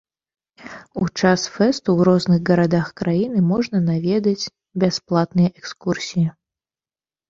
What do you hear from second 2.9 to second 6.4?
краіны можна наведаць бясплатныя экскурсіі.